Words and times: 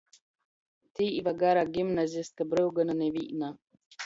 Tīva, 0.99 1.33
gara 1.43 1.67
gimnazistka, 1.75 2.49
bryuguona 2.55 2.97
nivīna! 3.05 3.53